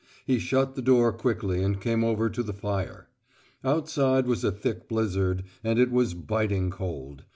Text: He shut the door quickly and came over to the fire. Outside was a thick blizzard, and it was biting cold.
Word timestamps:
He 0.25 0.39
shut 0.39 0.73
the 0.73 0.81
door 0.81 1.13
quickly 1.13 1.61
and 1.61 1.79
came 1.79 2.03
over 2.03 2.27
to 2.27 2.41
the 2.41 2.55
fire. 2.55 3.07
Outside 3.63 4.25
was 4.25 4.43
a 4.43 4.51
thick 4.51 4.89
blizzard, 4.89 5.43
and 5.63 5.77
it 5.77 5.91
was 5.91 6.15
biting 6.15 6.71
cold. 6.71 7.23